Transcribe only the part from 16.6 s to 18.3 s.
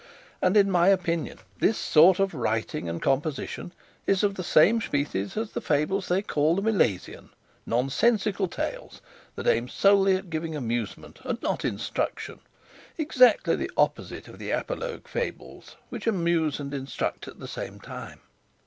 instruct at the same time.